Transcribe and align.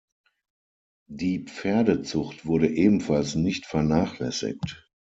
Die 1.11 1.43
Pferdezucht 1.45 2.47
wurde 2.47 2.67
ebenfalls 2.67 3.35
nicht 3.35 3.67
vernachlässigt. 3.67 4.89